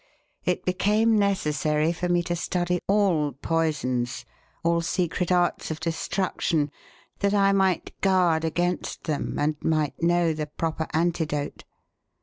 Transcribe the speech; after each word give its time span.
It 0.45 0.65
became 0.65 1.15
necessary 1.19 1.93
for 1.93 2.09
me 2.09 2.23
to 2.23 2.35
study 2.35 2.79
all 2.87 3.33
poisons, 3.33 4.25
all 4.63 4.81
secret 4.81 5.31
arts 5.31 5.69
of 5.69 5.79
destruction, 5.79 6.71
that 7.19 7.35
I 7.35 7.51
might 7.51 7.93
guard 8.01 8.43
against 8.43 9.03
them 9.03 9.37
and 9.37 9.57
might 9.61 10.01
know 10.01 10.33
the 10.33 10.47
proper 10.47 10.87
antidote. 10.91 11.65